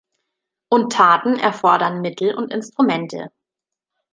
[0.67, 3.31] Und Taten erfordern Mittel und Instrumente.